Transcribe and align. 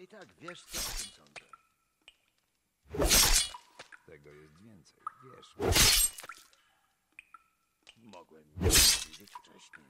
I 0.00 0.08
tak 0.08 0.28
wiesz, 0.38 0.62
co 0.62 0.78
o 0.78 0.82
tym 0.82 1.06
sądzę. 1.16 1.44
Tego 4.06 4.30
jest 4.30 4.62
więcej, 4.62 5.02
wiesz. 5.24 5.54
Mogłem 7.96 8.44
wiedzieć 8.60 9.30
wcześniej. 9.30 9.86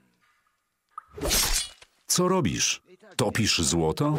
Co 2.06 2.28
robisz? 2.28 2.82
Topisz 3.16 3.58
złoto? 3.58 4.18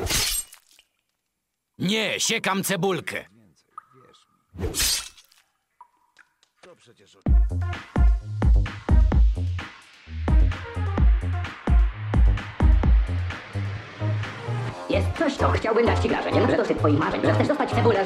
Nie, 1.77 2.19
siekam 2.19 2.63
cebulkę. 2.63 3.25
Więcej, 3.31 3.73
wierz 3.95 4.25
mi. 4.55 4.67
To 6.61 6.75
przecież 6.75 7.15
o... 7.15 7.19
Jest 14.91 15.07
coś, 15.19 15.37
co 15.37 15.51
chciałbym 15.51 15.86
dać 15.86 16.00
ci 16.00 16.09
wrażeniem, 16.09 16.51
że 16.51 16.57
dosyć 16.57 16.77
twoich 16.77 16.99
marzeń, 16.99 17.21
że 17.23 17.33
chcesz 17.33 17.47
ze 17.47 17.54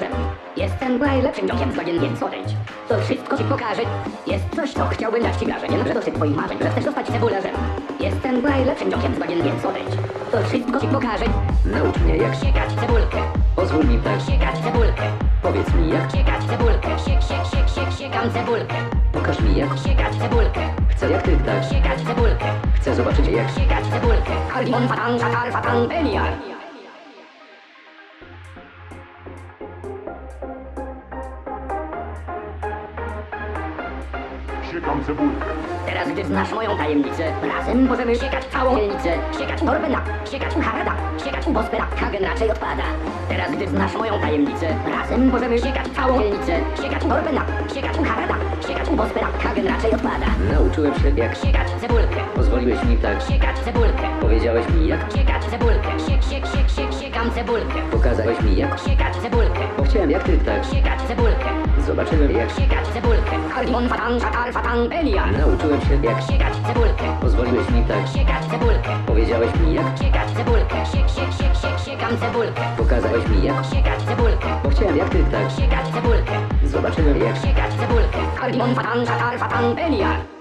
mną. 0.10 0.18
Jestem 0.58 1.00
najlepszym 1.00 1.48
dziokiem 1.48 1.72
z 1.72 1.76
godzien, 1.76 2.00
więc 2.00 2.24
odejdź. 2.24 2.50
To 2.88 3.00
wszystko 3.00 3.38
ci 3.38 3.44
pokażę. 3.44 3.82
Jest 4.28 4.44
coś, 4.56 4.74
co 4.74 4.88
chciałbym 4.88 5.24
dać 5.24 5.36
ci 5.36 5.46
wrażeniem, 5.46 5.88
że 5.88 5.94
dosyć 5.94 6.16
twoich 6.16 6.36
marzeń, 6.36 6.58
że 6.62 6.70
chcesz 6.70 6.84
ze 6.84 7.52
mną. 7.52 7.60
Jestem 8.00 8.42
najlepszym 8.42 8.92
dziokiem 8.92 9.16
z 9.16 9.20
godzien, 9.20 9.44
więc 9.44 9.66
odejdź. 9.66 9.96
To 10.32 10.38
wszystko 10.44 10.80
ci 10.80 10.88
pokażę. 10.88 11.26
Naucz 11.66 11.98
mnie, 11.98 12.18
jak 12.18 12.36
siekać 12.36 12.70
cebulkę. 12.80 13.18
Pozwól 13.56 13.86
mi 13.86 13.98
tak 13.98 14.22
siekać 14.22 14.56
cebulkę. 14.64 15.04
Powiedz 15.42 15.74
mi, 15.74 15.90
jak 15.90 16.12
siekać 16.12 16.44
cebulkę. 16.50 16.90
Siek, 17.06 17.22
siek, 17.30 17.46
siek, 17.52 17.70
siek, 17.76 17.90
siekam 18.00 18.32
cebulkę. 18.32 18.76
Pokaż 19.14 19.40
mi, 19.40 19.56
jak 19.56 19.70
siekać 19.88 20.16
cebulkę. 20.16 20.62
Chcę 20.90 21.10
jak 21.12 21.22
ty 21.22 21.38
tak 21.46 21.64
siekać 21.64 22.02
cebulkę. 22.08 22.46
Chcę 22.76 22.96
zobaczyć, 22.96 23.28
jak 23.28 23.50
siekać 23.50 23.86
cebulkę. 23.94 24.32
Kardimon, 24.54 24.88
fatan, 24.88 25.20
szakar, 25.20 25.52
fatan, 25.52 25.88
beniar. 25.88 26.55
Siekam 34.72 35.04
cebulkę. 35.04 35.46
Teraz, 35.86 36.10
gdy 36.12 36.24
znasz 36.26 36.52
moją 36.54 36.78
tajemnicę, 36.78 37.24
razem 37.58 37.88
możemy 37.88 38.16
siekać 38.16 38.46
całą 38.46 38.76
dzielnicę. 38.76 39.12
Siekać 39.40 39.62
Norbena, 39.62 40.02
siekać 40.32 40.54
Harada, 40.56 40.94
siekać 41.26 41.46
Bospera, 41.50 41.88
Hagen 41.96 42.24
raczej 42.24 42.52
odpada. 42.52 42.84
Teraz, 43.30 43.52
gdy 43.52 43.68
znasz 43.68 43.94
moją 43.94 44.20
tajemnicę, 44.20 44.68
razem 44.92 45.30
możemy 45.30 45.60
siekać 45.60 45.88
całą 45.88 46.22
dzielnicę. 46.22 46.60
Siekać 46.82 47.06
Norbena, 47.06 47.46
siekać 47.74 47.98
Harada, 47.98 48.36
siekać 48.68 48.90
Bospera, 48.90 49.28
Hagen 49.44 49.68
raczej 49.68 49.92
odpada. 49.92 50.26
Nauczyłem 50.54 50.94
się 50.96 51.10
jak 51.10 51.36
Siekać 51.36 51.70
cebulkę, 51.82 52.20
pozwoliłeś 52.36 52.84
mi 52.84 52.98
tak. 52.98 53.22
siekać 53.22 53.60
cebulkę. 53.60 54.08
Powiedziałeś 54.22 54.66
mi 54.70 54.88
jak, 54.88 55.00
Siekać 55.16 55.46
cebulkę, 55.46 55.90
siek, 55.92 56.00
siek, 56.00 56.06
siek, 56.06 56.08
siek, 56.08 56.15
siekam 57.26 57.46
cebulkę. 57.46 57.82
pokazałeś 57.92 58.42
mi 58.42 58.56
jak. 58.56 58.80
Siekać 58.80 59.16
cebulkę, 59.16 59.60
Bo 59.78 59.84
chciałem 59.84 60.12
jak 60.12 60.24
ty 60.24 60.38
tak. 60.38 60.66
siekać 60.66 61.02
cebulkę. 61.08 61.50
Zobaczyłem 61.88 62.32
jak. 62.32 62.50
Siekać 62.52 62.88
cebulkę, 62.88 63.32
Kardimon, 63.56 63.90
fatan, 63.90 64.20
szakar, 64.20 64.54
fatan, 64.54 64.90
beniar. 64.90 65.32
Nauczyłem 65.38 65.82
się 65.82 65.96
jak. 66.04 66.22
Siekać 66.22 66.54
cebulkę, 66.68 67.18
Pozwoliłeś 67.22 67.70
mi 67.70 67.84
tak. 67.84 68.08
siekać 68.08 68.46
cebulkę. 68.52 68.90
Powiedziałeś 69.08 69.56
mi 69.60 69.74
jak. 69.74 69.98
Siekać 70.02 70.32
cebulkę, 70.32 70.86
siek, 70.92 71.10
siek, 71.10 71.32
siek, 71.38 71.56
siek, 71.62 71.80
siekam 71.86 72.18
cebulkę. 72.18 72.62
Pokazałeś 72.78 73.28
mi 73.28 73.44
jak. 73.44 73.66
Siekać 73.66 74.02
cebulkę, 74.02 74.48
Bo 74.64 74.70
chciałem 74.70 74.98
jak 74.98 75.10
ty 75.10 75.24
tak. 75.32 75.52
siekać 75.52 75.88
cebulkę. 75.94 76.34
Zobaczyłem 76.64 77.18
jak. 77.18 77.38
Siekać 77.38 77.74
cebulkę, 77.80 78.20
Kardimon, 78.40 78.76
fatan, 78.76 79.06
szakar, 79.06 79.40
fatan, 79.40 79.76
beniar. 79.76 80.35